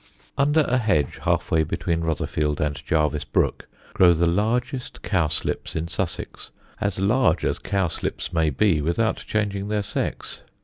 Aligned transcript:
Under 0.35 0.61
a 0.61 0.79
hedge 0.79 1.19
half 1.25 1.51
way 1.51 1.61
between 1.61 2.01
Rotherfield 2.01 2.59
and 2.59 2.83
Jarvis 2.87 3.23
Brook 3.23 3.67
grow 3.93 4.13
the 4.13 4.25
largest 4.25 5.03
cowslips 5.03 5.75
in 5.75 5.87
Sussex, 5.87 6.49
as 6.79 6.97
large 6.97 7.45
as 7.45 7.59
cowslips 7.59 8.33
may 8.33 8.49
be 8.49 8.81
without 8.81 9.17
changing 9.27 9.67
their 9.67 9.83
sex. 9.83 10.41